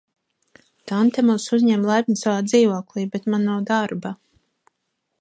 [0.91, 4.17] Tante mūs uzņem laipni savā dzīvoklī, bet man nav darba.